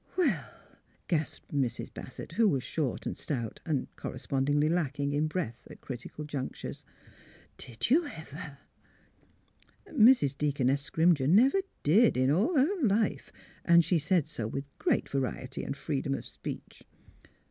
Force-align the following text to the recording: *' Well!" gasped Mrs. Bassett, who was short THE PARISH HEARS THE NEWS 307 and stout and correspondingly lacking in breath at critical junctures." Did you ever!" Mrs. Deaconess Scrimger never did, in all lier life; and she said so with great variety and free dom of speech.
*' 0.13 0.17
Well!" 0.17 0.49
gasped 1.07 1.53
Mrs. 1.53 1.93
Bassett, 1.93 2.31
who 2.31 2.47
was 2.49 2.63
short 2.63 3.01
THE 3.01 3.11
PARISH 3.11 3.17
HEARS 3.19 3.25
THE 3.27 3.33
NEWS 3.33 3.57
307 3.61 3.71
and 3.71 3.87
stout 3.87 4.01
and 4.01 4.01
correspondingly 4.01 4.69
lacking 4.69 5.13
in 5.13 5.27
breath 5.27 5.67
at 5.69 5.81
critical 5.81 6.25
junctures." 6.25 6.83
Did 7.59 7.89
you 7.91 8.07
ever!" 8.07 8.57
Mrs. 9.89 10.35
Deaconess 10.35 10.81
Scrimger 10.89 11.27
never 11.29 11.59
did, 11.83 12.17
in 12.17 12.31
all 12.31 12.55
lier 12.55 12.81
life; 12.81 13.31
and 13.63 13.85
she 13.85 13.99
said 13.99 14.25
so 14.25 14.47
with 14.47 14.65
great 14.79 15.07
variety 15.07 15.63
and 15.63 15.77
free 15.77 16.01
dom 16.01 16.15
of 16.15 16.25
speech. 16.25 16.81